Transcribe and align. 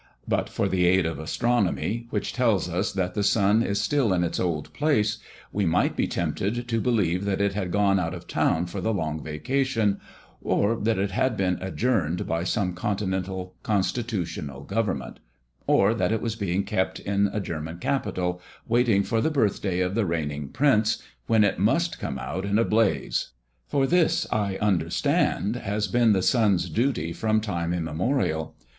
But 0.27 0.49
for 0.49 0.67
the 0.67 0.87
aid 0.87 1.05
of 1.05 1.19
astronomy, 1.19 2.07
which 2.09 2.33
tells 2.33 2.67
us 2.67 2.91
that 2.93 3.13
the 3.13 3.21
sun 3.21 3.61
is 3.61 3.79
still 3.79 4.13
in 4.13 4.23
its 4.23 4.39
old 4.39 4.73
place, 4.73 5.19
we 5.51 5.63
might 5.63 5.95
be 5.95 6.07
tempted 6.07 6.67
to 6.67 6.81
believe 6.81 7.23
that 7.25 7.39
it 7.39 7.53
had 7.53 7.69
gone 7.69 7.99
out 7.99 8.15
of 8.15 8.25
town 8.25 8.65
for 8.65 8.81
the 8.81 8.95
long 8.95 9.21
vacation; 9.21 9.99
or 10.41 10.75
that 10.75 10.97
it 10.97 11.11
had 11.11 11.37
been 11.37 11.59
adjourned 11.61 12.25
by 12.25 12.43
some 12.43 12.73
continental 12.73 13.53
constitutional 13.61 14.63
government; 14.63 15.19
or 15.67 15.93
that 15.93 16.11
it 16.11 16.19
was 16.23 16.35
being 16.35 16.63
kept 16.63 16.99
in 16.99 17.29
a 17.31 17.39
German 17.39 17.77
capital, 17.77 18.41
waiting 18.67 19.03
for 19.03 19.21
the 19.21 19.29
birthday 19.29 19.81
of 19.81 19.93
the 19.93 20.07
reigning 20.07 20.47
prince, 20.49 20.99
when 21.27 21.43
it 21.43 21.59
must 21.59 21.99
come 21.99 22.17
out 22.17 22.43
in 22.43 22.57
a 22.57 22.65
blaze; 22.65 23.33
for 23.67 23.85
this, 23.85 24.25
I 24.31 24.57
understand, 24.57 25.57
has 25.57 25.87
been 25.87 26.11
the 26.11 26.23
sun's 26.23 26.71
duty 26.71 27.13
from 27.13 27.39
time 27.39 27.71
immemorial. 27.71 28.55